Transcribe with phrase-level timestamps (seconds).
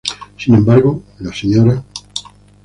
[0.35, 1.83] Sin embargo, la Sra.